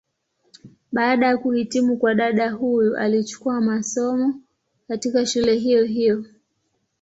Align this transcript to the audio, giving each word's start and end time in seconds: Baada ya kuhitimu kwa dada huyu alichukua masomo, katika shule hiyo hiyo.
Baada 0.91 1.27
ya 1.27 1.37
kuhitimu 1.37 1.97
kwa 1.97 2.13
dada 2.13 2.51
huyu 2.51 2.95
alichukua 2.97 3.61
masomo, 3.61 4.41
katika 4.87 5.25
shule 5.25 5.55
hiyo 5.55 5.83
hiyo. 5.83 6.25